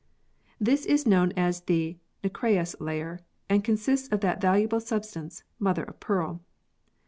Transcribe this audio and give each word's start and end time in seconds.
It 0.59 0.83
is 0.87 1.05
known 1.05 1.31
as 1.37 1.61
the 1.61 1.95
nacreous 2.23 2.75
layer, 2.79 3.19
and 3.47 3.63
consists 3.63 4.07
of 4.07 4.21
that 4.21 4.41
valuable 4.41 4.79
substance, 4.79 5.43
mother 5.59 5.83
of 5.83 5.99
pearl. 5.99 6.41